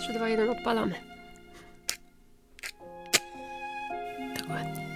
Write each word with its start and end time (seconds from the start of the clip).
3, 0.00 0.12
2, 0.12 0.28
1, 0.28 0.50
odpalamy. 0.50 0.94
Dokładnie. 4.38 4.86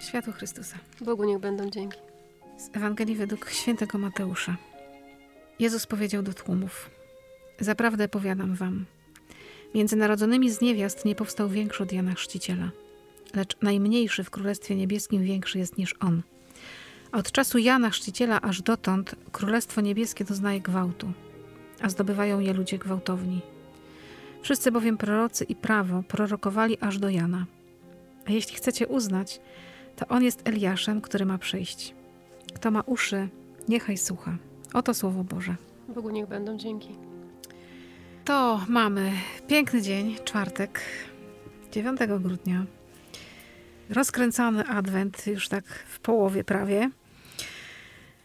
Światło 0.00 0.32
Chrystusa. 0.32 0.76
Bogu 1.00 1.24
niech 1.24 1.38
będą 1.38 1.70
dzięki. 1.70 1.98
Z 2.58 2.76
Ewangelii 2.76 3.14
według 3.14 3.50
świętego 3.50 3.98
Mateusza. 3.98 4.56
Jezus 5.58 5.86
powiedział 5.86 6.22
do 6.22 6.34
tłumów: 6.34 6.90
Zaprawdę 7.60 8.08
powiadam 8.08 8.54
wam, 8.54 8.84
między 9.74 9.96
narodzonymi 9.96 10.50
z 10.50 10.60
niewiast 10.60 11.04
nie 11.04 11.14
powstał 11.14 11.48
większy 11.48 11.82
od 11.82 11.92
Jana 11.92 12.14
Chrzciciela, 12.14 12.70
lecz 13.34 13.56
najmniejszy 13.62 14.24
w 14.24 14.30
Królestwie 14.30 14.74
Niebieskim 14.76 15.22
większy 15.22 15.58
jest 15.58 15.78
niż 15.78 15.94
on. 16.00 16.22
Od 17.12 17.32
czasu 17.32 17.58
Jana 17.58 17.90
Chrzciciela 17.90 18.40
aż 18.40 18.62
dotąd 18.62 19.14
Królestwo 19.32 19.80
Niebieskie 19.80 20.24
doznaje 20.24 20.60
gwałtu, 20.60 21.12
a 21.82 21.88
zdobywają 21.88 22.40
je 22.40 22.52
ludzie 22.52 22.78
gwałtowni. 22.78 23.40
Wszyscy 24.42 24.72
bowiem 24.72 24.96
prorocy 24.96 25.44
i 25.44 25.54
prawo 25.54 26.02
prorokowali 26.08 26.78
aż 26.80 26.98
do 26.98 27.08
Jana. 27.08 27.46
A 28.26 28.32
jeśli 28.32 28.56
chcecie 28.56 28.86
uznać, 28.86 29.40
to 29.96 30.08
on 30.08 30.22
jest 30.22 30.48
Eliaszem, 30.48 31.00
który 31.00 31.26
ma 31.26 31.38
przyjść. 31.38 31.94
Kto 32.54 32.70
ma 32.70 32.80
uszy, 32.80 33.28
niechaj 33.68 33.98
słucha. 33.98 34.36
Oto 34.74 34.94
słowo 34.94 35.24
Boże. 35.24 35.56
Bogu 35.88 36.10
niech 36.10 36.28
będą 36.28 36.58
dzięki. 36.58 36.88
To 38.24 38.60
mamy 38.68 39.12
piękny 39.46 39.82
dzień, 39.82 40.16
czwartek, 40.24 40.80
9 41.72 42.00
grudnia. 42.20 42.64
Rozkręcony 43.90 44.64
adwent, 44.64 45.26
już 45.26 45.48
tak 45.48 45.64
w 45.64 46.00
połowie 46.00 46.44
prawie. 46.44 46.90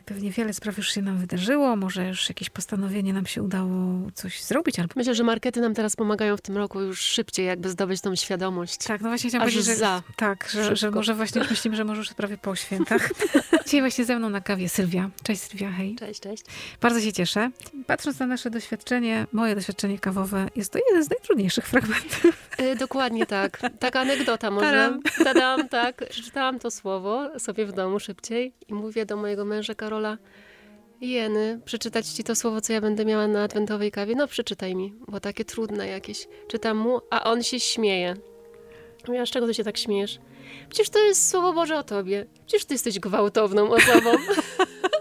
Pewnie 0.06 0.32
wiele 0.32 0.54
spraw 0.54 0.78
już 0.78 0.94
się 0.94 1.02
nam 1.02 1.18
wydarzyło, 1.18 1.76
może 1.76 2.08
już 2.08 2.30
jakieś 2.30 2.50
postanowienie 2.50 3.14
nam 3.14 3.26
się 3.26 3.44
udało 3.44 4.12
coś 4.14 4.44
zrobić. 4.44 4.80
Albo... 4.80 4.94
Myślę, 4.96 5.16
że 5.16 5.24
markety 5.24 5.62
nam 5.62 5.74
teraz 5.74 5.96
pomagają 5.96 6.38
w 6.38 6.42
tym 6.42 6.58
roku 6.58 6.82
już 6.82 7.02
szybciej 7.02 7.46
jakby 7.46 7.70
zdobyć 7.70 8.02
tą 8.02 8.16
świadomość. 8.16 8.78
Tak, 8.78 9.02
no 9.02 9.10
właśnie 9.10 9.30
chciałam 9.30 9.48
Aż 9.48 9.54
powiedzieć, 9.54 9.74
że, 9.74 9.80
za. 9.80 10.04
tak, 10.16 10.50
że, 10.50 10.76
że 10.76 10.92
może 10.92 11.16
właśnie 11.16 11.42
już 11.42 11.50
myślimy, 11.50 11.76
że 11.76 11.84
może 11.84 12.00
już 12.00 12.14
prawie 12.14 12.38
po 12.38 12.56
świętach. 12.56 13.10
Dzisiaj 13.66 13.82
właśnie 13.82 14.06
ze 14.06 14.16
mną 14.16 14.30
na 14.30 14.42
kawie 14.42 14.70
Sylwia. 14.70 15.10
Cześć 15.24 15.42
Sylwia, 15.42 15.72
hej. 15.72 15.96
Cześć, 15.96 16.20
cześć. 16.20 16.44
Bardzo 16.82 17.02
się 17.02 17.14
cieszę. 17.14 17.52
Patrząc 17.88 18.20
na 18.20 18.28
nasze 18.28 18.50
doświadczenie, 18.50 19.28
moje 19.32 19.56
doświadczenie 19.56 20.00
kawowe, 20.00 20.50
jest 20.56 20.72
to 20.72 20.80
jeden 20.90 21.04
z 21.04 21.10
najtrudniejszych 21.10 21.68
fragmentów. 21.68 22.50
Y, 22.62 22.76
dokładnie 22.76 23.26
tak. 23.26 23.62
Taka 23.80 24.00
anegdota 24.00 24.52
może. 24.52 24.66
Tadam. 24.66 25.02
Tadam, 25.24 25.70
tak. 25.70 26.10
Przeczytałam 26.10 26.60
to 26.60 26.72
słowo 26.72 27.40
sobie 27.40 27.66
w 27.66 27.72
domu 27.72 28.00
szybciej 28.00 28.54
i 28.68 28.74
mówię 28.74 29.06
do 29.06 29.18
mojego 29.18 29.46
męża 29.46 29.76
Karola, 29.76 30.18
Jeny, 31.02 31.60
przeczytać 31.66 32.08
ci 32.08 32.24
to 32.24 32.36
słowo, 32.36 32.62
co 32.62 32.74
ja 32.74 32.82
będę 32.82 33.06
miała 33.06 33.28
na 33.28 33.44
adwentowej 33.44 33.92
kawie? 33.92 34.16
No 34.16 34.28
przeczytaj 34.28 34.76
mi, 34.76 34.94
bo 35.08 35.20
takie 35.20 35.46
trudne 35.46 35.88
jakieś. 35.88 36.28
Czytam 36.48 36.78
mu, 36.78 37.00
a 37.10 37.24
on 37.24 37.44
się 37.44 37.60
śmieje. 37.60 38.16
Mówię, 39.08 39.26
z 39.26 39.30
czego 39.30 39.48
ty 39.48 39.54
się 39.54 39.64
tak 39.64 39.78
śmiejesz? 39.78 40.20
Przecież 40.70 40.90
to 40.90 41.00
jest 41.00 41.30
słowo 41.30 41.54
Boże 41.54 41.78
o 41.78 41.84
tobie. 41.84 42.26
Przecież 42.46 42.66
ty 42.66 42.74
jesteś 42.74 43.00
gwałtowną 43.00 43.72
osobą. 43.72 44.12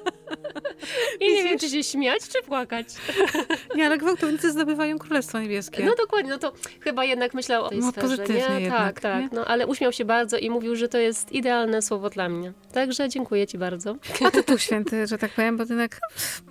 I 1.22 1.34
nie 1.34 1.44
wiem, 1.44 1.58
czy 1.58 1.68
się 1.68 1.82
śmiać, 1.84 2.28
czy 2.28 2.42
płakać. 2.42 2.86
Nie, 3.76 3.86
ale 3.86 3.98
gwałtownicy 3.98 4.52
zdobywają 4.52 4.98
Królestwo 4.98 5.40
Niebieskie. 5.40 5.84
No 5.84 5.94
dokładnie, 5.94 6.30
no 6.30 6.38
to 6.38 6.52
chyba 6.80 7.04
jednak 7.04 7.34
myślał 7.34 7.64
o 7.64 7.68
tej 7.68 7.78
No, 7.78 7.90
sferze, 7.92 8.06
pozytywnie 8.08 8.48
nie? 8.48 8.60
jednak, 8.60 8.78
tak, 8.78 9.00
tak, 9.00 9.22
nie? 9.22 9.28
no 9.32 9.44
ale 9.44 9.66
uśmiał 9.66 9.92
się 9.92 10.04
bardzo 10.04 10.36
i 10.38 10.50
mówił, 10.50 10.76
że 10.76 10.88
to 10.88 10.98
jest 10.98 11.32
idealne 11.32 11.82
słowo 11.82 12.10
dla 12.10 12.28
mnie. 12.28 12.52
Także 12.72 13.08
dziękuję 13.08 13.46
ci 13.46 13.58
bardzo. 13.58 13.96
A 14.26 14.30
ty 14.30 14.42
tu 14.44 14.58
święty, 14.66 15.06
że 15.06 15.18
tak 15.18 15.30
powiem, 15.32 15.56
bo 15.56 15.62
jednak, 15.62 16.00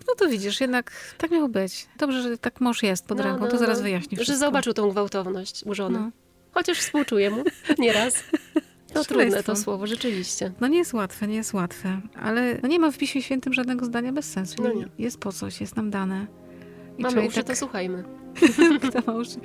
no 0.08 0.16
to 0.17 0.27
widzisz, 0.30 0.61
jednak 0.61 0.92
tak 1.17 1.31
miało 1.31 1.47
być. 1.47 1.86
Dobrze, 1.97 2.22
że 2.22 2.38
tak 2.38 2.61
mąż 2.61 2.83
jest 2.83 3.08
pod 3.08 3.17
No, 3.17 3.23
ręką, 3.23 3.39
no, 3.39 3.47
to 3.47 3.58
zaraz 3.58 3.77
no. 3.77 3.83
wyjaśnisz 3.83 4.20
Że 4.20 4.23
wszystko. 4.23 4.45
zobaczył 4.45 4.73
tą 4.73 4.89
gwałtowność 4.89 5.64
u 5.65 5.73
żony. 5.73 5.99
No. 5.99 6.11
Chociaż 6.52 6.77
współczuję 6.80 7.30
mu 7.30 7.43
nieraz. 7.77 8.23
No 8.96 9.04
trudne 9.04 9.44
to 9.44 9.56
słowo, 9.56 9.88
rzeczywiście. 9.88 10.52
No 10.62 10.68
nie 10.68 10.78
jest 10.78 10.94
łatwe, 10.94 11.28
nie 11.28 11.36
jest 11.36 11.54
łatwe, 11.54 12.02
ale 12.22 12.58
no 12.62 12.70
nie 12.70 12.80
ma 12.80 12.92
w 12.92 12.98
Piśmie 12.98 13.22
Świętym 13.22 13.54
żadnego 13.54 13.86
zdania 13.86 14.14
bez 14.14 14.32
sensu. 14.32 14.64
No 14.64 14.74
nie. 14.74 14.88
Jest 15.00 15.20
po 15.20 15.32
coś, 15.32 15.62
jest 15.62 15.76
nam 15.76 15.90
dane. 15.90 16.28
I 16.98 17.02
Mamy 17.04 17.22
uszy, 17.22 17.36
tak- 17.36 17.46
to 17.46 17.56
słuchajmy. 17.56 18.04
Kto 18.90 19.12
ma 19.12 19.20
uszy? 19.20 19.38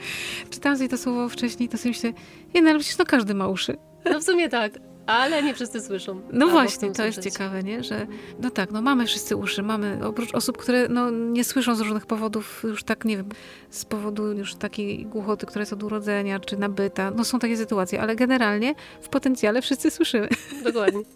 Czytałam 0.51 0.79
sobie 0.79 0.89
to 0.89 0.99
słowo 0.99 1.29
wcześniej, 1.29 1.69
to 1.69 1.79
sobie 1.79 1.91
myślę, 1.91 2.13
nie 2.55 2.63
no 2.63 2.71
ale 2.71 2.79
przecież 2.79 2.99
no 2.99 3.05
każdy 3.05 3.35
ma 3.35 3.49
uszy. 3.49 3.77
No 4.05 4.21
w 4.21 4.25
sumie 4.25 4.49
tak, 4.49 4.73
ale 5.07 5.43
nie 5.43 5.55
wszyscy 5.55 5.81
słyszą. 5.81 6.21
No 6.33 6.49
właśnie, 6.49 6.93
to 6.93 7.05
jest 7.05 7.23
ciekawe, 7.23 7.63
nie? 7.63 7.85
Że 7.85 8.07
no 8.41 8.51
tak, 8.51 8.71
no 8.71 8.83
mamy 8.83 9.07
wszyscy 9.07 9.37
uszy, 9.37 9.63
mamy 9.63 9.99
oprócz 10.07 10.35
osób, 10.35 10.59
które 10.59 10.89
no, 10.89 11.11
nie 11.11 11.45
słyszą 11.45 11.75
z 11.75 11.81
różnych 11.81 12.07
powodów, 12.07 12.63
już 12.65 12.85
tak, 12.85 13.05
nie 13.05 13.17
wiem, 13.17 13.29
z 13.71 13.85
powodu 13.85 14.33
już 14.33 14.55
takiej 14.55 15.07
głuchoty, 15.07 15.47
która 15.47 15.63
jest 15.63 15.73
od 15.73 15.83
urodzenia, 15.83 16.41
czy 16.41 16.57
nabyta. 16.57 17.11
No 17.11 17.25
są 17.25 17.39
takie 17.39 17.57
sytuacje, 17.57 18.01
ale 18.01 18.17
generalnie 18.17 18.75
w 19.01 19.09
potencjale 19.09 19.63
wszyscy 19.63 19.91
słyszymy. 19.91 20.29
Dokładnie. 20.65 21.03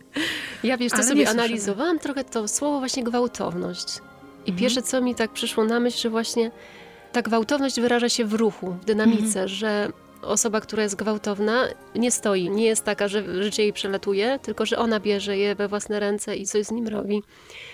Ja 0.65 0.77
wiesz, 0.77 0.93
co 0.93 1.03
sobie 1.03 1.29
analizowałam 1.29 1.99
trochę 1.99 2.25
to 2.25 2.49
słowo 2.49 2.79
właśnie 2.79 3.05
gwałtowność. 3.05 3.99
I 3.99 4.50
Mhm. 4.50 4.56
pierwsze, 4.59 4.83
co 4.83 5.00
mi 5.00 5.15
tak 5.15 5.31
przyszło 5.31 5.65
na 5.65 5.81
myśl, 5.81 5.99
że 5.99 6.11
właśnie 6.11 6.50
ta 7.12 7.23
gwałtowność 7.23 7.81
wyraża 7.81 8.09
się 8.09 8.25
w 8.25 8.34
ruchu, 8.34 8.71
w 8.83 8.84
dynamice, 8.84 9.25
Mhm. 9.27 9.49
że 9.49 9.89
osoba, 10.22 10.60
która 10.60 10.82
jest 10.82 10.97
gwałtowna, 10.97 11.69
nie 11.94 12.10
stoi, 12.10 12.50
nie 12.50 12.64
jest 12.64 12.84
taka, 12.84 13.08
że 13.08 13.42
życie 13.42 13.62
jej 13.62 13.72
przelatuje, 13.72 14.38
tylko 14.42 14.66
że 14.66 14.78
ona 14.78 15.00
bierze 15.00 15.36
je 15.38 15.54
we 15.54 15.69
własne 15.69 16.00
ręce 16.00 16.36
i 16.36 16.47
coś 16.47 16.66
z 16.66 16.70
nim 16.70 16.88
robi. 16.88 17.22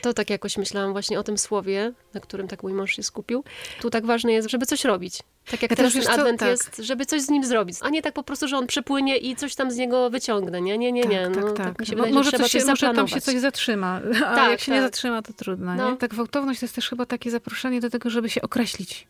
To 0.02 0.14
tak 0.14 0.30
jakoś 0.30 0.56
myślałam 0.56 0.92
właśnie 0.92 1.20
o 1.20 1.22
tym 1.22 1.38
słowie, 1.38 1.92
na 2.14 2.20
którym 2.20 2.48
tak 2.48 2.62
mój 2.62 2.72
mąż 2.72 2.96
się 2.96 3.02
skupił. 3.02 3.44
Tu 3.80 3.90
tak 3.90 4.06
ważne 4.06 4.32
jest, 4.32 4.50
żeby 4.50 4.66
coś 4.66 4.84
robić. 4.84 5.22
Tak 5.50 5.62
jak 5.62 5.70
Ja 5.70 5.76
teraz 5.76 5.92
ten 5.92 6.08
adwent 6.08 6.40
tak. 6.40 6.48
jest, 6.48 6.76
żeby 6.82 7.06
coś 7.06 7.22
z 7.22 7.30
nim 7.30 7.44
zrobić, 7.44 7.76
a 7.80 7.88
nie 7.90 8.02
tak 8.02 8.14
po 8.14 8.22
prostu, 8.22 8.48
że 8.48 8.56
on 8.56 8.66
przepłynie 8.66 9.16
i 9.16 9.36
coś 9.36 9.54
tam 9.54 9.70
z 9.70 9.76
niego 9.76 10.10
wyciągnę. 10.10 10.60
Nie, 10.60 10.78
nie, 10.78 10.92
nie, 10.92 11.02
nie. 11.02 11.24
tak, 11.34 11.36
no, 11.36 11.52
tak, 11.52 11.66
tak 11.66 11.88
No, 11.88 11.96
wydaje, 11.96 12.14
może, 12.14 12.32
coś 12.32 12.50
się, 12.52 12.64
może 12.64 12.94
tam 12.94 13.08
się 13.08 13.20
coś 13.20 13.38
zatrzyma, 13.40 14.00
a 14.26 14.34
Tak, 14.34 14.50
jak 14.50 14.60
się 14.60 14.72
nie 14.72 14.78
tak. 14.78 14.86
zatrzyma, 14.86 15.22
to 15.22 15.32
trudno. 15.32 15.74
No. 15.74 15.90
Nie? 15.90 15.96
Tak 15.96 16.10
gwałtowność 16.10 16.60
to 16.60 16.66
jest 16.66 16.74
też 16.74 16.88
chyba 16.88 17.06
takie 17.06 17.30
zaproszenie 17.30 17.80
do 17.80 17.90
tego, 17.90 18.10
żeby 18.10 18.30
się 18.30 18.42
określić. 18.42 19.06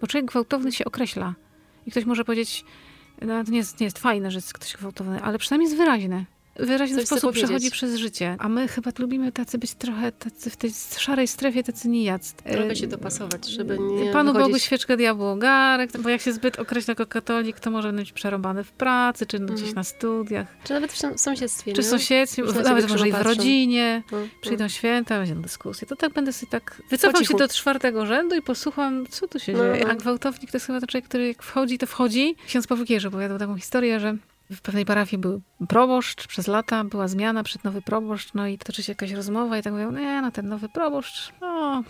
Bo 0.00 0.06
człowiek 0.06 0.26
gwałtowny 0.26 0.72
się 0.72 0.84
określa. 0.84 1.34
I 1.86 1.90
ktoś 1.90 2.04
może 2.04 2.24
powiedzieć, 2.24 2.64
no 3.22 3.44
to 3.44 3.50
nie 3.50 3.58
jest, 3.58 3.80
nie 3.80 3.84
jest 3.84 3.98
fajne, 3.98 4.30
że 4.30 4.38
jest 4.38 4.52
ktoś 4.52 4.76
gwałtowny, 4.76 5.22
ale 5.22 5.38
przynajmniej 5.38 5.66
jest 5.66 5.76
wyraźny. 5.76 6.24
Wyraźny 6.58 6.96
Coś 6.96 7.06
sposób 7.06 7.34
przechodzi 7.34 7.70
przez 7.70 7.96
życie. 7.96 8.36
A 8.38 8.48
my 8.48 8.68
chyba 8.68 8.90
lubimy 8.98 9.32
tacy 9.32 9.58
być 9.58 9.74
trochę 9.74 10.12
tacy 10.12 10.50
w 10.50 10.56
tej 10.56 10.70
szarej 10.98 11.28
strefie, 11.28 11.62
tacy 11.62 11.88
nijacy. 11.88 12.34
Trochę 12.36 12.70
E, 12.70 12.76
się 12.76 12.86
dopasować, 12.86 13.46
żeby 13.48 13.78
nie 13.78 14.12
Panu 14.12 14.32
wychodzić... 14.32 14.52
Bogu 14.52 14.58
świeczkę 14.58 14.96
diabłu 14.96 15.26
ogarek, 15.26 15.90
bo 16.00 16.08
jak 16.08 16.20
się 16.20 16.32
zbyt 16.32 16.58
określa 16.58 16.92
jako 16.92 17.06
katolik, 17.06 17.60
to 17.60 17.70
może 17.70 17.92
być 17.92 18.12
przerobany 18.12 18.64
w 18.64 18.72
pracy, 18.72 19.26
czy 19.26 19.38
gdzieś 19.38 19.50
Mhm. 19.58 19.74
na 19.74 19.84
studiach, 19.84 20.46
Czy 20.64 20.72
nawet 20.72 20.92
w 20.92 20.96
sąs- 20.98 21.18
sąsiedztwie, 21.18 21.72
czy 21.72 21.82
w 21.82 21.86
sąsiedztwie, 21.86 22.42
nawet 22.64 22.88
może 22.88 23.08
i 23.08 23.12
w 23.12 23.20
rodzinie. 23.22 24.02
No, 24.12 24.18
Przyjdą 24.40 24.68
święta, 24.68 25.18
będą 25.20 25.42
dyskusje. 25.42 25.86
To 25.88 25.96
tak 25.96 26.12
będę 26.12 26.32
sobie 26.32 26.50
tak... 26.50 26.82
Wycofam 26.90 27.24
się 27.24 27.34
do 27.34 27.48
czwartego 27.48 28.06
rzędu 28.06 28.34
i 28.36 28.42
posłucham, 28.42 29.06
co 29.06 29.28
tu 29.28 29.38
się 29.38 29.52
No, 29.52 29.58
dzieje. 29.58 29.84
no. 29.84 29.90
A 29.90 29.94
gwałtownik 29.94 30.50
to 30.50 30.56
jest 30.56 30.66
chyba 30.66 30.80
ten 30.80 30.86
człowiek, 30.88 31.04
który 31.08 31.28
jak 31.28 31.42
wchodzi, 31.42 31.78
to 31.78 31.86
wchodzi. 31.86 32.36
Ksiądz 32.46 32.66
Paweł 32.66 32.84
Kierze 32.86 33.08
opowiadał 33.08 33.38
taką 33.38 33.56
historię, 33.56 34.00
że 34.00 34.16
w 34.50 34.60
pewnej 34.60 34.84
parafii 34.84 35.20
był 35.20 35.40
proboszcz 35.68 36.26
przez 36.26 36.46
lata, 36.46 36.84
była 36.84 37.08
zmiana, 37.08 37.42
przed 37.42 37.64
nowy 37.64 37.82
proboszcz, 37.82 38.34
no 38.34 38.46
i 38.46 38.58
toczy 38.58 38.82
się 38.82 38.92
jakaś 38.92 39.12
rozmowa 39.12 39.58
i 39.58 39.62
tak 39.62 39.72
mówią, 39.72 39.92
nie, 39.92 40.22
no 40.22 40.30
ten 40.30 40.48
nowy 40.48 40.68
proboszcz, 40.68 41.32
no... 41.40 41.82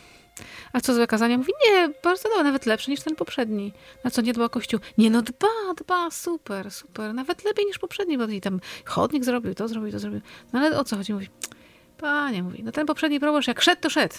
A 0.73 0.81
co 0.81 0.95
złe 0.95 1.07
kazania? 1.07 1.39
Mówi, 1.39 1.53
nie, 1.67 1.89
bardzo 2.05 2.29
dobre, 2.29 2.45
nawet 2.45 2.67
lepszy 2.67 2.91
niż 2.91 3.01
ten 3.01 3.17
poprzedni. 3.17 3.73
Na 4.05 4.11
co 4.11 4.23
nie 4.23 4.33
dba 4.33 4.49
kościół? 4.49 4.81
Nie, 4.99 5.11
no 5.11 5.23
dba, 5.23 5.75
dba, 5.77 6.11
super, 6.11 6.71
super, 6.71 7.15
nawet 7.15 7.45
lepiej 7.45 7.67
niż 7.67 7.79
poprzedni, 7.79 8.19
bo 8.19 8.25
i 8.25 8.41
tam 8.41 8.61
chodnik 8.85 9.25
zrobił, 9.25 9.55
to 9.55 9.69
zrobił, 9.69 9.93
to 9.93 9.99
zrobił. 9.99 10.21
No 10.53 10.61
ale 10.61 10.79
o 10.79 10.85
co 10.85 10.97
chodzi? 10.97 11.13
Mówi, 11.13 11.29
panie, 11.97 12.43
mówi, 12.43 12.63
no 12.65 12.73
ten 12.73 12.87
poprzedni 12.87 13.21
proboszcz 13.21 13.49
jak 13.49 13.61
szedł, 13.63 13.81
to 13.83 13.91
szedł. 13.91 14.15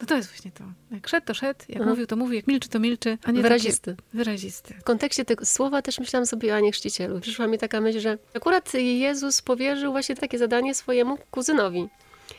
No 0.00 0.06
to 0.06 0.16
jest 0.16 0.28
właśnie 0.28 0.50
to. 0.52 0.64
Jak 0.90 1.08
szedł, 1.08 1.26
to 1.26 1.34
szedł, 1.34 1.60
jak 1.68 1.76
Mhm. 1.76 1.90
mówił, 1.90 2.06
to 2.06 2.16
mówił, 2.16 2.34
jak 2.36 2.46
milczy, 2.46 2.68
to 2.68 2.78
milczy, 2.80 3.18
a 3.24 3.30
nie 3.30 3.42
Wyrazisty. 3.42 3.96
Wyrazisty. 4.14 4.74
W 4.74 4.84
kontekście 4.84 5.24
tego 5.24 5.44
słowa 5.44 5.82
też 5.82 5.98
myślałam 5.98 6.26
sobie 6.26 6.52
o 6.52 6.56
Anie 6.56 6.72
Chrzcicielu. 6.72 7.20
Przyszła 7.20 7.46
mi 7.46 7.58
taka 7.58 7.80
myśl, 7.80 8.00
że 8.00 8.18
akurat 8.34 8.74
Jezus 8.74 9.42
powierzył 9.42 9.92
właśnie 9.92 10.16
takie 10.16 10.38
zadanie 10.38 10.74
swojemu 10.74 11.18
kuzynowi. 11.30 11.88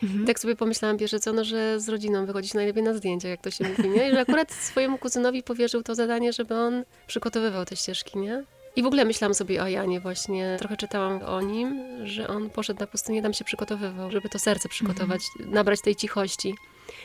Mhm. 0.02 0.26
Tak 0.26 0.40
sobie 0.40 0.56
pomyślałam 0.56 0.98
pierwsze 0.98 1.20
co, 1.20 1.32
no, 1.32 1.44
że 1.44 1.80
z 1.80 1.88
rodziną 1.88 2.26
wychodzić 2.26 2.54
najlepiej 2.54 2.82
na 2.82 2.94
zdjęcia, 2.94 3.28
jak 3.28 3.40
to 3.40 3.50
się 3.50 3.68
mówi, 3.68 3.88
nie? 3.88 4.08
I 4.08 4.10
że 4.10 4.20
akurat 4.20 4.52
swojemu 4.52 4.98
kuzynowi 4.98 5.42
powierzył 5.42 5.82
to 5.82 5.94
zadanie, 5.94 6.32
żeby 6.32 6.54
on 6.54 6.84
przygotowywał 7.06 7.64
te 7.64 7.76
ścieżki, 7.76 8.18
nie? 8.18 8.44
I 8.76 8.82
w 8.82 8.86
ogóle 8.86 9.04
myślałam 9.04 9.34
sobie 9.34 9.62
o 9.62 9.68
Janie 9.68 10.00
właśnie. 10.00 10.56
Trochę 10.58 10.76
czytałam 10.76 11.22
o 11.22 11.40
nim, 11.40 11.82
że 12.06 12.28
on 12.28 12.50
poszedł 12.50 12.80
na 12.80 12.86
pustynię, 12.86 13.22
tam 13.22 13.32
się 13.32 13.44
przygotowywał, 13.44 14.10
żeby 14.10 14.28
to 14.28 14.38
serce 14.38 14.68
przygotować, 14.68 15.22
nabrać 15.46 15.80
tej 15.80 15.96
cichości. 15.96 16.54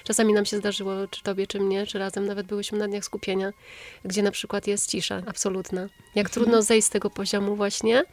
Czasami 0.03 0.33
nam 0.33 0.45
się 0.45 0.57
zdarzyło, 0.57 1.07
czy 1.07 1.23
tobie, 1.23 1.47
czy 1.47 1.59
mnie, 1.59 1.87
czy 1.87 1.99
razem, 1.99 2.25
nawet 2.25 2.47
byłyśmy 2.47 2.77
na 2.77 2.87
dniach 2.87 3.05
skupienia, 3.05 3.51
gdzie 4.05 4.23
na 4.23 4.31
przykład 4.31 4.67
jest 4.67 4.89
cisza 4.89 5.21
absolutna. 5.27 5.87
Jak 6.15 6.29
trudno 6.29 6.61
zejść 6.61 6.87
z 6.87 6.89
tego 6.89 7.09
poziomu 7.09 7.55
właśnie, 7.55 8.03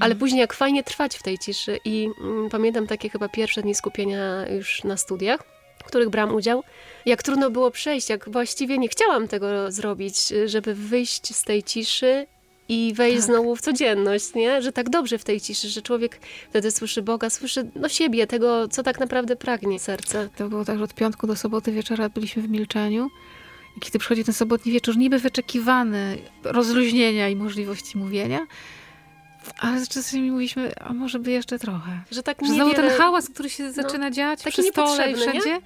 ale 0.00 0.14
później 0.14 0.40
jak 0.40 0.52
fajnie 0.52 0.84
trwać 0.84 1.16
w 1.16 1.22
tej 1.22 1.38
ciszy. 1.38 1.78
I 1.84 2.08
mm, 2.20 2.50
pamiętam 2.50 2.86
takie 2.86 3.08
chyba 3.08 3.28
pierwsze 3.28 3.62
dni 3.62 3.74
skupienia 3.74 4.48
już 4.48 4.84
na 4.84 4.96
studiach, 4.96 5.40
w 5.78 5.84
których 5.84 6.08
brałam 6.08 6.34
udział, 6.34 6.62
jak 7.06 7.22
trudno 7.22 7.50
było 7.50 7.70
przejść, 7.70 8.10
jak 8.10 8.30
właściwie 8.30 8.78
nie 8.78 8.88
chciałam 8.88 9.28
tego 9.28 9.72
zrobić, 9.72 10.32
żeby 10.46 10.74
wyjść 10.74 11.36
z 11.36 11.44
tej 11.44 11.62
ciszy 11.62 12.26
i 12.68 12.92
wejść 12.96 13.16
tak. 13.16 13.26
znowu 13.26 13.56
w 13.56 13.60
codzienność, 13.60 14.34
nie? 14.34 14.62
Że 14.62 14.72
tak 14.72 14.90
dobrze 14.90 15.18
w 15.18 15.24
tej 15.24 15.40
ciszy, 15.40 15.68
że 15.68 15.82
człowiek 15.82 16.20
wtedy 16.50 16.70
słyszy 16.70 17.02
Boga, 17.02 17.30
słyszy 17.30 17.70
no 17.74 17.88
siebie, 17.88 18.26
tego, 18.26 18.68
co 18.68 18.82
tak 18.82 19.00
naprawdę 19.00 19.36
pragnie 19.36 19.78
serce. 19.78 20.28
To 20.36 20.48
było 20.48 20.64
tak, 20.64 20.78
że 20.78 20.84
od 20.84 20.94
piątku 20.94 21.26
do 21.26 21.36
soboty 21.36 21.72
wieczora 21.72 22.08
byliśmy 22.08 22.42
w 22.42 22.48
milczeniu. 22.48 23.10
I 23.76 23.80
kiedy 23.80 23.98
przychodzi 23.98 24.24
ten 24.24 24.34
sobotni 24.34 24.72
wieczór, 24.72 24.96
niby 24.96 25.18
wyczekiwany 25.18 26.18
rozluźnienia 26.44 27.28
i 27.28 27.36
możliwości 27.36 27.98
mówienia, 27.98 28.46
ale 29.58 29.86
czasami 29.86 30.30
mówiliśmy, 30.30 30.72
a 30.80 30.92
może 30.92 31.18
by 31.18 31.30
jeszcze 31.30 31.58
trochę. 31.58 32.00
Że 32.10 32.22
tak 32.22 32.38
że 32.46 32.54
znowu 32.54 32.74
ten 32.74 32.90
hałas, 32.90 33.28
który 33.28 33.50
się 33.50 33.64
no, 33.64 33.72
zaczyna 33.72 34.10
dziać 34.10 34.42
przy 34.42 34.62
stole 34.62 35.10
i 35.10 35.14
wszędzie, 35.14 35.50
nie? 35.50 35.60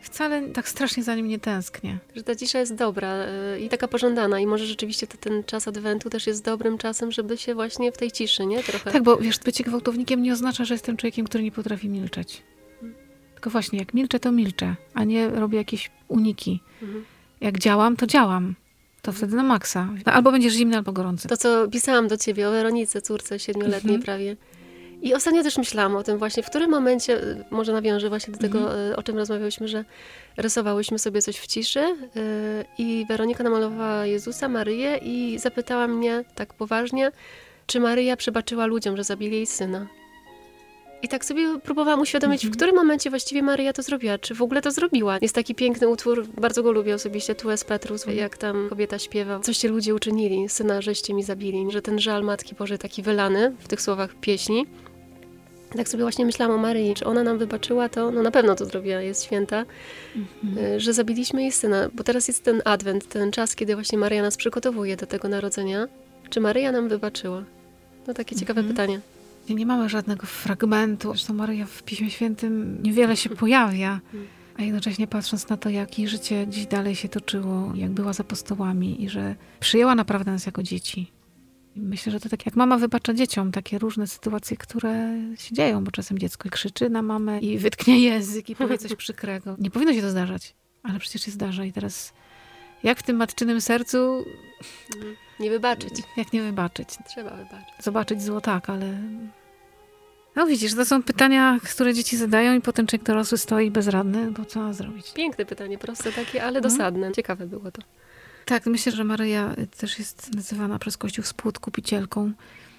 Wcale 0.00 0.48
tak 0.48 0.68
strasznie 0.68 1.02
za 1.02 1.14
nim 1.14 1.28
nie 1.28 1.38
tęsknię. 1.38 1.98
Że 2.16 2.22
ta 2.22 2.34
cisza 2.36 2.58
jest 2.58 2.74
dobra 2.74 3.16
y, 3.56 3.60
i 3.60 3.68
taka 3.68 3.88
pożądana 3.88 4.40
i 4.40 4.46
może 4.46 4.66
rzeczywiście 4.66 5.06
to, 5.06 5.18
ten 5.18 5.44
czas 5.44 5.68
adwentu 5.68 6.10
też 6.10 6.26
jest 6.26 6.44
dobrym 6.44 6.78
czasem, 6.78 7.12
żeby 7.12 7.36
się 7.36 7.54
właśnie 7.54 7.92
w 7.92 7.96
tej 7.96 8.12
ciszy, 8.12 8.46
nie? 8.46 8.62
Trochę. 8.62 8.92
Tak, 8.92 9.02
bo 9.02 9.16
wiesz, 9.16 9.38
bycie 9.38 9.64
gwałtownikiem 9.64 10.22
nie 10.22 10.32
oznacza, 10.32 10.64
że 10.64 10.74
jestem 10.74 10.96
człowiekiem, 10.96 11.26
który 11.26 11.44
nie 11.44 11.52
potrafi 11.52 11.88
milczeć. 11.88 12.42
Tylko 13.34 13.50
właśnie, 13.50 13.78
jak 13.78 13.94
milczę, 13.94 14.20
to 14.20 14.32
milczę, 14.32 14.76
a 14.94 15.04
nie 15.04 15.28
robię 15.28 15.58
jakieś 15.58 15.90
uniki. 16.08 16.60
Mhm. 16.82 17.04
Jak 17.40 17.58
działam, 17.58 17.96
to 17.96 18.06
działam. 18.06 18.54
To 19.02 19.12
wtedy 19.12 19.36
na 19.36 19.42
maksa. 19.42 19.88
Albo 20.04 20.32
będziesz 20.32 20.52
zimny, 20.52 20.76
albo 20.76 20.92
gorący. 20.92 21.28
To, 21.28 21.36
co 21.36 21.68
pisałam 21.68 22.08
do 22.08 22.16
ciebie 22.16 22.48
o 22.48 22.50
Weronice, 22.50 23.02
córce 23.02 23.38
siedmioletniej 23.38 23.94
mhm. 23.94 24.02
prawie. 24.02 24.36
I 25.02 25.14
ostatnio 25.14 25.42
też 25.42 25.58
myślałam 25.58 25.96
o 25.96 26.02
tym 26.02 26.18
właśnie, 26.18 26.42
w 26.42 26.46
którym 26.46 26.70
momencie, 26.70 27.22
y, 27.22 27.44
może 27.50 27.72
nawiążę 27.72 28.08
właśnie 28.08 28.32
do 28.32 28.38
tego, 28.38 28.58
mhm. 28.58 28.92
Y, 28.92 28.96
o 28.96 29.02
czym 29.02 29.16
rozmawiałyśmy, 29.16 29.68
że 29.68 29.84
rysowałyśmy 30.36 30.98
sobie 30.98 31.22
coś 31.22 31.38
w 31.38 31.46
ciszy 31.46 31.80
y, 31.80 31.96
i 32.78 33.06
Weronika 33.08 33.44
namalowała 33.44 34.06
Jezusa, 34.06 34.48
Maryję 34.48 34.96
i 34.96 35.38
zapytała 35.38 35.88
mnie 35.88 36.24
tak 36.34 36.54
poważnie, 36.54 37.12
czy 37.66 37.80
Maryja 37.80 38.16
przebaczyła 38.16 38.66
ludziom, 38.66 38.96
że 38.96 39.04
zabili 39.04 39.36
jej 39.36 39.46
syna. 39.46 39.86
I 41.02 41.08
tak 41.08 41.24
sobie 41.24 41.58
próbowałam 41.58 42.00
uświadomić, 42.00 42.40
w 42.40 42.44
mhm. 42.44 42.56
którym 42.56 42.76
momencie 42.76 43.10
właściwie 43.10 43.42
Maryja 43.42 43.72
to 43.72 43.82
zrobiła, 43.82 44.18
czy 44.18 44.34
w 44.34 44.42
ogóle 44.42 44.62
to 44.62 44.70
zrobiła. 44.70 45.18
Jest 45.22 45.34
taki 45.34 45.54
piękny 45.54 45.88
utwór, 45.88 46.26
bardzo 46.26 46.62
go 46.62 46.72
lubię 46.72 46.94
osobiście, 46.94 47.34
Tu 47.34 47.50
es 47.50 47.64
Petrus, 47.64 48.02
mhm. 48.02 48.18
jak 48.18 48.38
tam 48.38 48.68
kobieta 48.68 48.98
śpiewa. 48.98 49.40
Coście 49.40 49.68
ludzie 49.68 49.94
uczynili, 49.94 50.48
syna 50.48 50.80
żeście 50.80 51.14
mi 51.14 51.22
zabili. 51.22 51.66
Że 51.70 51.82
ten 51.82 51.98
żal 51.98 52.22
Matki 52.22 52.54
Bożej 52.54 52.78
taki 52.78 53.02
wylany 53.02 53.52
w 53.58 53.68
tych 53.68 53.82
słowach 53.82 54.14
pieśni. 54.14 54.66
Tak 55.76 55.88
sobie 55.88 56.04
właśnie 56.04 56.26
myślałam 56.26 56.56
o 56.56 56.62
Maryi, 56.62 56.94
czy 56.94 57.04
ona 57.04 57.22
nam 57.22 57.38
wybaczyła 57.38 57.88
to, 57.88 58.10
no 58.10 58.22
na 58.22 58.30
pewno 58.30 58.54
to 58.54 58.66
zrobiła, 58.66 59.00
jest 59.00 59.24
święta, 59.24 59.64
mhm. 60.16 60.80
że 60.80 60.92
zabiliśmy 60.92 61.42
jej 61.42 61.52
syna, 61.52 61.88
bo 61.94 62.04
teraz 62.04 62.28
jest 62.28 62.44
ten 62.44 62.62
adwent, 62.64 63.08
ten 63.08 63.32
czas, 63.32 63.56
kiedy 63.56 63.74
właśnie 63.74 63.98
Maryja 63.98 64.22
nas 64.22 64.36
przygotowuje 64.36 64.96
do 64.96 65.06
tego 65.06 65.28
narodzenia. 65.28 65.86
Czy 66.30 66.40
Maryja 66.40 66.72
nam 66.72 66.88
wybaczyła? 66.88 67.44
No 68.06 68.14
takie 68.14 68.36
ciekawe 68.36 68.60
mhm. 68.60 68.76
pytanie. 68.76 69.00
Nie 69.48 69.66
mamy 69.66 69.88
żadnego 69.88 70.26
fragmentu. 70.26 71.08
Zresztą 71.08 71.34
Maryja 71.34 71.66
w 71.66 71.82
Piśmie 71.82 72.10
Świętym 72.10 72.82
niewiele 72.82 73.16
się 73.16 73.30
pojawia. 73.30 74.00
A 74.58 74.62
jednocześnie 74.62 75.06
patrząc 75.06 75.48
na 75.48 75.56
to, 75.56 75.70
jak 75.70 75.98
jej 75.98 76.08
życie 76.08 76.46
dziś 76.48 76.66
dalej 76.66 76.96
się 76.96 77.08
toczyło, 77.08 77.72
jak 77.74 77.90
była 77.90 78.12
z 78.12 78.20
apostołami 78.20 79.04
i 79.04 79.08
że 79.08 79.34
przyjęła 79.60 79.94
naprawdę 79.94 80.32
nas 80.32 80.46
jako 80.46 80.62
dzieci. 80.62 81.10
Myślę, 81.76 82.12
że 82.12 82.20
to 82.20 82.28
tak 82.28 82.46
jak 82.46 82.56
mama 82.56 82.78
wybacza 82.78 83.14
dzieciom 83.14 83.52
takie 83.52 83.78
różne 83.78 84.06
sytuacje, 84.06 84.56
które 84.56 85.14
się 85.36 85.54
dzieją, 85.54 85.84
bo 85.84 85.90
czasem 85.90 86.18
dziecko 86.18 86.48
krzyczy 86.48 86.90
na 86.90 87.02
mamę 87.02 87.38
i 87.38 87.58
wytknie 87.58 88.00
język 88.00 88.50
i 88.50 88.56
powie 88.56 88.78
coś 88.78 88.94
przykrego. 89.04 89.56
Nie 89.58 89.70
powinno 89.70 89.94
się 89.94 90.02
to 90.02 90.10
zdarzać, 90.10 90.54
ale 90.82 90.98
przecież 90.98 91.22
się 91.22 91.30
zdarza 91.30 91.64
i 91.64 91.72
teraz 91.72 92.12
jak 92.82 92.98
w 92.98 93.02
tym 93.02 93.16
matczynym 93.16 93.60
sercu... 93.60 94.24
Nie 95.40 95.50
wybaczyć. 95.50 95.92
Jak 96.16 96.32
nie 96.32 96.42
wybaczyć? 96.42 96.88
Trzeba 97.08 97.30
wybaczyć. 97.30 97.74
Zobaczyć 97.80 98.22
zło 98.22 98.40
tak, 98.40 98.70
ale 98.70 98.98
no 100.36 100.46
widzisz, 100.46 100.74
to 100.74 100.84
są 100.84 101.02
pytania, 101.02 101.58
które 101.74 101.94
dzieci 101.94 102.16
zadają 102.16 102.54
i 102.54 102.60
potem 102.60 102.86
człowiek 102.86 103.06
dorosły 103.06 103.38
stoi 103.38 103.70
bezradny, 103.70 104.30
bo 104.30 104.44
co 104.44 104.60
ma 104.60 104.72
zrobić? 104.72 105.12
Piękne 105.12 105.44
pytanie, 105.44 105.78
proste 105.78 106.12
takie, 106.12 106.42
ale 106.42 106.58
mhm. 106.58 106.62
dosadne. 106.62 107.12
Ciekawe 107.12 107.46
było 107.46 107.70
to. 107.70 107.82
Tak, 108.50 108.66
myślę, 108.66 108.92
że 108.92 109.04
Maryja 109.04 109.54
też 109.78 109.98
jest 109.98 110.34
nazywana 110.34 110.78
przez 110.78 110.96
Kościół 110.96 111.24
współodkupicielką. 111.24 112.32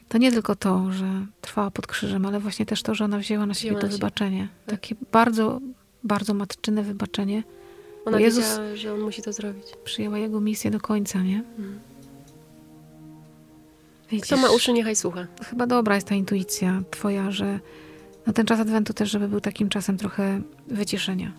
To 0.10 0.18
nie 0.18 0.32
tylko 0.32 0.56
to, 0.56 0.92
że 0.92 1.26
trwała 1.42 1.72
pod 1.72 1.88
krzyżem, 1.88 2.26
ale 2.26 2.40
właśnie 2.40 2.66
też 2.66 2.84
to, 2.84 2.96
że 2.96 3.06
ona 3.06 3.18
wzięła 3.18 3.46
na 3.46 3.54
siebie 3.54 3.76
wzięła 3.76 3.82
to 3.82 3.88
wybaczenie. 3.88 4.48
Tak. 4.66 4.80
Takie 4.80 4.96
bardzo, 5.12 5.60
bardzo 6.04 6.34
matczyne 6.34 6.84
wybaczenie. 6.84 7.44
Ona 8.06 8.20
Jezus 8.20 8.46
wiedziała, 8.46 8.76
że 8.76 8.94
on 8.94 9.00
musi 9.00 9.22
to 9.22 9.34
zrobić. 9.34 9.66
Przyjęła 9.84 10.18
jego 10.18 10.42
misję 10.42 10.72
do 10.72 10.80
końca, 10.80 11.22
nie? 11.22 11.38
Mhm. 11.38 11.80
Widzisz, 14.12 14.28
Kto 14.28 14.38
ma 14.38 14.52
uszy, 14.52 14.74
niechaj 14.74 14.96
słucha. 14.96 15.28
Chyba 15.50 15.68
dobra 15.68 15.96
jest 15.96 16.08
ta 16.08 16.16
intuicja 16.16 16.82
twoja, 16.92 17.32
że 17.32 17.60
no 18.28 18.34
ten 18.34 18.46
czas 18.46 18.60
Adwentu 18.60 18.94
też, 18.94 19.12
żeby 19.12 19.28
był 19.28 19.42
takim 19.42 19.70
czasem 19.70 19.98
trochę 19.98 20.42
wyciszenia. 20.68 21.32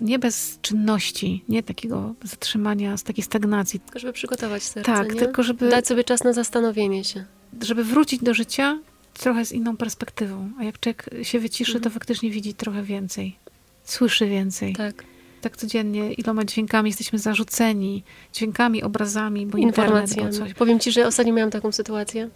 Nie 0.00 0.18
bez 0.18 0.58
czynności, 0.62 1.44
nie 1.48 1.62
takiego 1.62 2.14
zatrzymania, 2.24 2.96
z 2.96 3.02
takiej 3.02 3.24
stagnacji. 3.24 3.80
Tylko 3.80 3.98
żeby 3.98 4.12
przygotować 4.12 4.62
serce, 4.62 4.92
Tak, 4.92 5.14
nie? 5.14 5.20
tylko 5.20 5.42
żeby... 5.42 5.70
Dać 5.70 5.86
sobie 5.86 6.04
czas 6.04 6.24
na 6.24 6.32
zastanowienie 6.32 7.04
się. 7.04 7.24
Żeby 7.62 7.84
wrócić 7.84 8.22
do 8.22 8.34
życia 8.34 8.78
trochę 9.14 9.44
z 9.44 9.52
inną 9.52 9.76
perspektywą. 9.76 10.50
A 10.58 10.64
jak 10.64 10.80
człowiek 10.80 11.10
się 11.22 11.40
wyciszy, 11.40 11.72
mhm. 11.72 11.84
to 11.84 11.90
faktycznie 11.90 12.30
widzi 12.30 12.54
trochę 12.54 12.82
więcej. 12.82 13.36
Słyszy 13.84 14.28
więcej. 14.28 14.72
Tak 14.72 15.04
tak 15.40 15.56
codziennie 15.56 16.12
iloma 16.12 16.44
dźwiękami 16.44 16.90
jesteśmy 16.90 17.18
zarzuceni, 17.18 18.02
dźwiękami, 18.32 18.82
obrazami, 18.82 19.46
bo 19.46 19.58
informacjami. 19.58 20.32
Coś. 20.32 20.54
Powiem 20.54 20.80
ci, 20.80 20.92
że 20.92 21.06
ostatnio 21.06 21.32
miałam 21.34 21.50
taką 21.50 21.72
sytuację. 21.72 22.28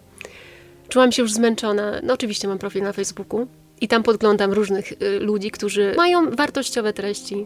Czułam 0.89 1.11
się 1.11 1.21
już 1.21 1.33
zmęczona. 1.33 1.91
No 2.03 2.13
oczywiście 2.13 2.47
mam 2.47 2.57
profil 2.57 2.83
na 2.83 2.93
Facebooku 2.93 3.47
i 3.81 3.87
tam 3.87 4.03
podglądam 4.03 4.53
różnych 4.53 4.91
y, 4.91 5.19
ludzi, 5.19 5.51
którzy 5.51 5.93
mają 5.97 6.31
wartościowe 6.31 6.93
treści. 6.93 7.45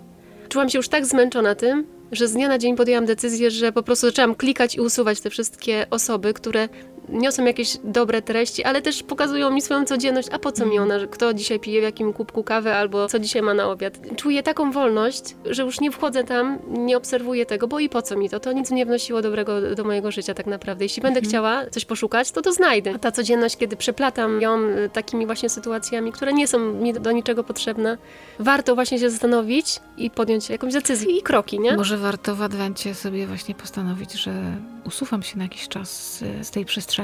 Czułam 0.50 0.70
się 0.70 0.80
już 0.80 0.90
tak 0.90 1.06
zmęczona 1.06 1.56
tym, 1.56 1.88
że 2.12 2.28
z 2.28 2.34
dnia 2.34 2.48
na 2.48 2.58
dzień 2.58 2.76
podjęłam 2.76 3.06
decyzję, 3.06 3.52
że 3.52 3.72
po 3.72 3.84
prostu 3.84 4.08
zaczęłam 4.08 4.36
klikać 4.36 4.76
i 4.76 4.80
usuwać 4.80 5.22
te 5.22 5.30
wszystkie 5.30 5.86
osoby, 5.90 6.34
które 6.34 6.70
niosą 7.12 7.46
jakieś 7.46 7.78
dobre 7.84 8.22
treści, 8.22 8.64
ale 8.64 8.82
też 8.82 9.04
pokazują 9.04 9.52
mi 9.52 9.62
swoją 9.62 9.86
codzienność, 9.86 10.28
a 10.32 10.40
po 10.40 10.52
co 10.52 10.66
mi 10.66 10.80
ona, 10.80 10.96
kto 11.12 11.34
dzisiaj 11.34 11.60
pije 11.60 11.80
w 11.80 11.84
jakim 11.84 12.14
kubku 12.14 12.44
kawy 12.44 12.74
albo 12.74 13.08
co 13.08 13.20
dzisiaj 13.20 13.42
ma 13.42 13.54
na 13.54 13.72
obiad. 13.72 14.00
Czuję 14.16 14.44
taką 14.44 14.72
wolność, 14.72 15.36
że 15.46 15.64
już 15.64 15.80
nie 15.80 15.92
wchodzę 15.92 16.24
tam, 16.24 16.60
nie 16.68 16.98
obserwuję 16.98 17.46
tego, 17.46 17.68
bo 17.68 17.80
i 17.80 17.90
po 17.90 18.02
co 18.02 18.18
mi 18.18 18.30
to? 18.30 18.40
To 18.40 18.52
nic 18.52 18.72
nie 18.72 18.86
wnosiło 18.86 19.22
dobrego 19.22 19.76
do 19.76 19.84
mojego 19.84 20.12
życia 20.12 20.34
tak 20.34 20.46
naprawdę. 20.46 20.86
Jeśli 20.86 21.02
będę 21.02 21.20
mhm. 21.20 21.30
chciała 21.30 21.70
coś 21.70 21.86
poszukać, 21.86 22.32
to 22.32 22.42
to 22.42 22.54
znajdę. 22.54 22.94
A 22.96 23.00
ta 23.00 23.12
codzienność, 23.12 23.58
kiedy 23.58 23.76
przeplatam 23.76 24.42
ją 24.42 24.60
y, 24.60 24.90
takimi 24.94 25.26
właśnie 25.26 25.50
sytuacjami, 25.50 26.12
które 26.12 26.34
nie 26.34 26.48
są 26.48 26.60
mi 26.60 26.94
do 26.94 27.12
niczego 27.12 27.44
potrzebne, 27.44 27.98
warto 28.40 28.76
właśnie 28.76 29.00
się 29.00 29.10
zastanowić 29.10 29.80
i 29.98 30.10
podjąć 30.10 30.50
jakąś 30.50 30.74
decyzję 30.74 31.18
i 31.18 31.22
kroki, 31.22 31.60
nie? 31.60 31.78
Może 31.78 31.98
warto 31.98 32.36
w 32.36 32.42
Adwencie 32.42 32.96
sobie 32.96 33.28
właśnie 33.28 33.56
postanowić, 33.56 34.14
że 34.14 34.58
usuwam 34.86 35.24
się 35.24 35.38
na 35.38 35.44
jakiś 35.44 35.68
czas 35.68 36.18
z 36.42 36.52
tej 36.52 36.66
przestrzeni. 36.66 36.99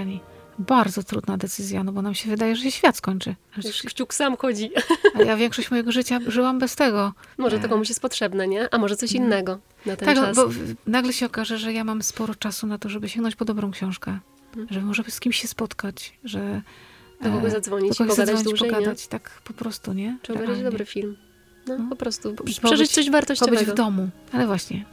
Bardzo 0.59 1.03
trudna 1.03 1.37
decyzja, 1.37 1.83
no 1.83 1.91
bo 1.91 2.01
nam 2.01 2.13
się 2.13 2.29
wydaje, 2.29 2.55
że 2.55 2.63
się 2.63 2.71
świat 2.71 2.97
skończy. 2.97 3.35
Kciuk 3.85 4.13
sam 4.13 4.37
chodzi. 4.37 4.71
A 5.15 5.21
ja 5.21 5.37
większość 5.37 5.71
mojego 5.71 5.91
życia 5.91 6.19
żyłam 6.27 6.59
bez 6.59 6.75
tego. 6.75 7.13
Może 7.37 7.59
to 7.59 7.69
komuś 7.69 7.89
jest 7.89 8.01
potrzebne, 8.01 8.47
nie? 8.47 8.73
A 8.73 8.77
może 8.77 8.95
coś 8.95 9.11
mhm. 9.11 9.25
innego 9.25 9.59
na 9.85 9.95
ten 9.95 10.05
tak, 10.05 10.17
czas. 10.17 10.35
bo 10.35 10.49
nagle 10.87 11.13
się 11.13 11.25
okaże, 11.25 11.57
że 11.57 11.73
ja 11.73 11.83
mam 11.83 12.03
sporo 12.03 12.35
czasu 12.35 12.67
na 12.67 12.77
to, 12.77 12.89
żeby 12.89 13.09
sięgnąć 13.09 13.35
po 13.35 13.45
dobrą 13.45 13.71
książkę. 13.71 14.19
Że 14.69 14.81
może 14.81 15.03
z 15.09 15.19
kimś 15.19 15.41
się 15.41 15.47
spotkać, 15.47 16.13
że... 16.23 16.61
Do 17.21 17.31
kogoś 17.31 17.51
zadzwonić, 17.51 17.89
do 17.89 17.95
kogoś 17.95 18.09
pogadać 18.09 18.35
zadzwonić, 18.35 18.59
dłużej, 18.59 18.69
pogadać, 18.69 19.03
nie? 19.03 19.09
tak 19.09 19.41
po 19.43 19.53
prostu, 19.53 19.93
nie? 19.93 20.17
Czy 20.21 20.33
obejrzeć 20.33 20.63
dobry 20.63 20.85
film. 20.85 21.17
No, 21.67 21.77
no, 21.77 21.89
po 21.89 21.95
prostu. 21.95 22.35
Przeżyć 22.63 22.91
coś 22.91 23.09
wartościowego. 23.09 23.57
Pobyć 23.57 23.73
w 23.73 23.77
domu. 23.77 24.09
Ale 24.31 24.47
właśnie, 24.47 24.85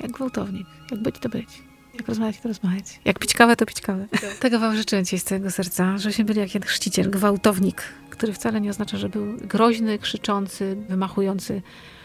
jak 0.00 0.10
gwałtownik. 0.10 0.66
Jak 0.90 1.02
być, 1.02 1.18
to 1.18 1.28
być. 1.28 1.69
Jak 2.00 2.08
rozmawiać, 2.08 2.40
to 2.40 2.48
rozmawiać. 2.48 3.00
Jak 3.04 3.18
pić 3.18 3.34
kawę, 3.34 3.56
to 3.56 3.66
pić 3.66 3.80
kawę. 3.80 4.06
Tak. 4.10 4.34
Tego 4.38 4.58
wam 4.58 4.76
życzę 4.76 5.02
dzisiaj 5.02 5.18
z 5.20 5.24
całego 5.24 5.50
serca, 5.50 5.98
żebyśmy 5.98 6.24
byli 6.24 6.40
jak 6.40 6.66
chrzciciel, 6.66 7.10
gwałtownik, 7.10 7.82
który 8.10 8.32
wcale 8.32 8.60
nie 8.60 8.70
oznacza, 8.70 8.96
że 8.96 9.08
był 9.08 9.36
groźny, 9.36 9.98
krzyczący, 9.98 10.76
wymachujący 10.88 11.62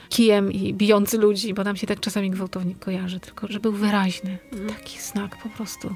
kijem 0.10 0.52
i 0.52 0.74
bijący 0.74 1.18
ludzi, 1.18 1.54
bo 1.54 1.64
nam 1.64 1.76
się 1.76 1.88
tak 1.88 2.00
czasami 2.00 2.32
gwałtownik 2.32 2.80
kojarzy, 2.80 3.20
tylko 3.20 3.48
że 3.48 3.60
był 3.60 3.72
wyraźny. 3.72 4.38
Mm. 4.54 4.70
Taki 4.70 5.00
znak 5.00 5.38
po 5.44 5.50
prostu. 5.50 5.96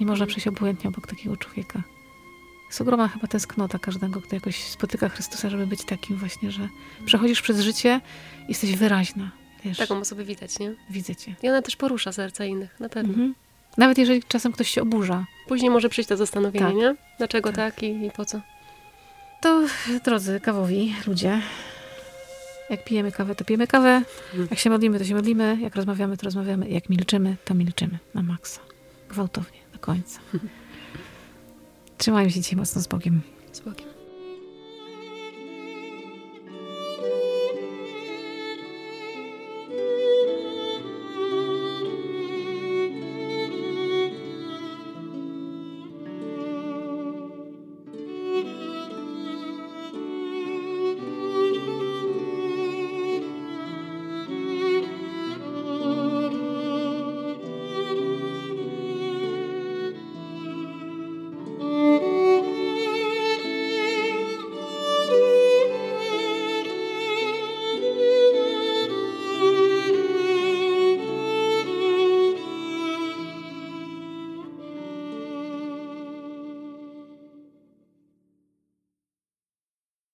Nie 0.00 0.06
można 0.06 0.26
przejść 0.26 0.48
obojętnie 0.48 0.90
obok 0.90 1.06
takiego 1.06 1.36
człowieka. 1.36 1.82
Jest 2.68 2.80
ogromna 2.80 3.08
chyba 3.08 3.26
tęsknota 3.26 3.78
każdego, 3.78 4.20
kto 4.20 4.36
jakoś 4.36 4.64
spotyka 4.64 5.08
Chrystusa, 5.08 5.50
żeby 5.50 5.66
być 5.66 5.84
takim 5.84 6.16
właśnie, 6.16 6.50
że 6.50 6.68
przechodzisz 7.04 7.42
przez 7.42 7.60
życie 7.60 8.00
i 8.44 8.48
jesteś 8.48 8.76
wyraźna. 8.76 9.30
Wiesz, 9.64 9.78
Taką 9.78 9.98
osobę 9.98 10.24
widać, 10.24 10.58
nie? 10.58 10.74
Widzę 10.90 11.16
cię. 11.16 11.34
I 11.42 11.48
ona 11.48 11.62
też 11.62 11.76
porusza 11.76 12.12
serca 12.12 12.44
innych, 12.44 12.80
na 12.80 12.88
pewno. 12.88 13.10
Mhm. 13.10 13.34
Nawet 13.76 13.98
jeżeli 13.98 14.22
czasem 14.22 14.52
ktoś 14.52 14.70
się 14.70 14.82
oburza. 14.82 15.26
Później 15.48 15.70
może 15.70 15.88
przyjść 15.88 16.08
to 16.08 16.16
zastanowienie, 16.16 16.66
tak. 16.66 16.74
nie? 16.74 16.94
Dlaczego 17.18 17.52
tak, 17.52 17.74
tak 17.74 17.82
i, 17.82 18.06
i 18.06 18.10
po 18.10 18.24
co? 18.24 18.40
To, 19.40 19.62
drodzy 20.04 20.40
kawowi 20.40 20.94
ludzie, 21.06 21.40
Jak 22.70 22.84
pijemy 22.84 23.12
kawę, 23.12 23.34
to 23.34 23.44
pijemy 23.44 23.66
kawę. 23.66 24.02
Jak 24.50 24.58
się 24.58 24.70
modlimy, 24.70 24.98
to 24.98 25.04
się 25.04 25.14
modlimy. 25.14 25.58
Jak 25.60 25.76
rozmawiamy, 25.76 26.16
to 26.16 26.24
rozmawiamy. 26.24 26.68
Jak 26.68 26.88
milczymy, 26.88 27.36
to 27.44 27.54
milczymy. 27.54 27.98
Na 28.14 28.22
maksa. 28.22 28.60
Gwałtownie, 29.08 29.58
do 29.72 29.78
końca. 29.78 30.20
Trzymajmy 31.98 32.30
się 32.30 32.40
dzisiaj 32.40 32.56
mocno 32.56 32.82
z 32.82 32.86
Bogiem. 32.86 33.20
Z 33.52 33.60
Bogiem. 33.60 33.97